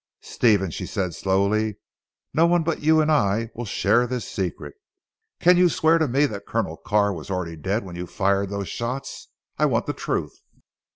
[0.23, 1.77] "Stephen," she said slowly,
[2.33, 4.73] "no one but you and I will share this secret.
[5.39, 8.67] Can you swear to me that Colonel Carr was already dead when you fired those
[8.67, 9.27] shots?
[9.59, 10.39] I want the truth!"